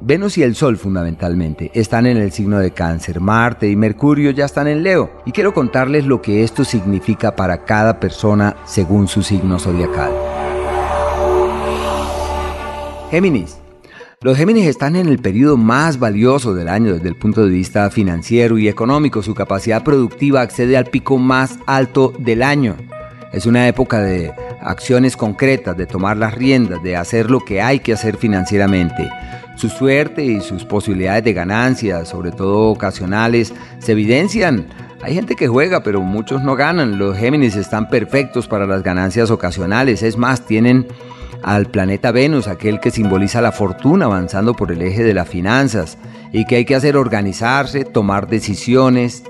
[0.00, 4.44] Venus y el Sol fundamentalmente están en el signo de cáncer, Marte y Mercurio ya
[4.44, 9.22] están en Leo y quiero contarles lo que esto significa para cada persona según su
[9.22, 10.12] signo zodiacal.
[13.10, 13.58] Géminis.
[14.20, 17.90] Los Géminis están en el periodo más valioso del año desde el punto de vista
[17.90, 19.22] financiero y económico.
[19.22, 22.74] Su capacidad productiva accede al pico más alto del año.
[23.32, 24.32] Es una época de
[24.64, 29.10] acciones concretas, de tomar las riendas, de hacer lo que hay que hacer financieramente.
[29.56, 34.66] Su suerte y sus posibilidades de ganancias, sobre todo ocasionales, se evidencian.
[35.02, 36.98] Hay gente que juega, pero muchos no ganan.
[36.98, 40.02] Los Géminis están perfectos para las ganancias ocasionales.
[40.02, 40.88] Es más, tienen
[41.42, 45.98] al planeta Venus, aquel que simboliza la fortuna avanzando por el eje de las finanzas
[46.32, 49.24] y que hay que hacer organizarse, tomar decisiones,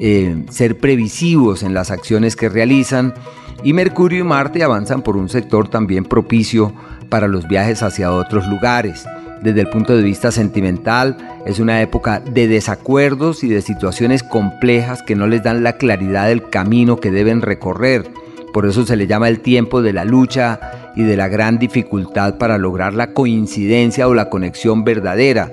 [0.00, 3.14] eh, ser previsivos en las acciones que realizan
[3.62, 6.72] y Mercurio y Marte avanzan por un sector también propicio
[7.08, 9.06] para los viajes hacia otros lugares.
[9.42, 11.16] Desde el punto de vista sentimental,
[11.46, 16.28] es una época de desacuerdos y de situaciones complejas que no les dan la claridad
[16.28, 18.10] del camino que deben recorrer.
[18.52, 20.60] Por eso se le llama el tiempo de la lucha
[20.96, 25.52] y de la gran dificultad para lograr la coincidencia o la conexión verdadera.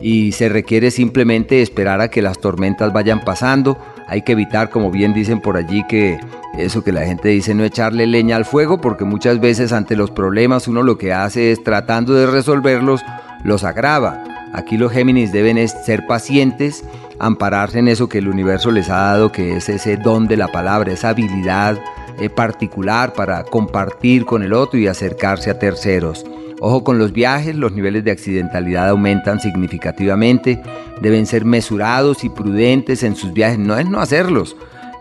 [0.00, 3.78] Y se requiere simplemente esperar a que las tormentas vayan pasando.
[4.12, 6.20] Hay que evitar, como bien dicen por allí, que
[6.58, 10.10] eso que la gente dice no echarle leña al fuego, porque muchas veces ante los
[10.10, 13.00] problemas uno lo que hace es tratando de resolverlos,
[13.42, 14.22] los agrava.
[14.52, 16.84] Aquí los Géminis deben ser pacientes,
[17.18, 20.48] ampararse en eso que el universo les ha dado, que es ese don de la
[20.48, 21.78] palabra, esa habilidad
[22.20, 26.26] eh, particular para compartir con el otro y acercarse a terceros.
[26.64, 30.62] Ojo con los viajes, los niveles de accidentalidad aumentan significativamente,
[31.00, 34.56] deben ser mesurados y prudentes en sus viajes, no es no hacerlos,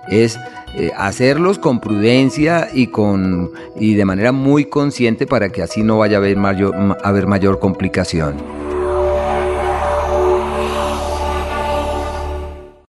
[0.09, 0.40] es
[0.75, 6.00] eh, hacerlos con prudencia y, con, y de manera muy consciente para que así no
[6.00, 8.60] vaya a haber mayor, a haber mayor complicación.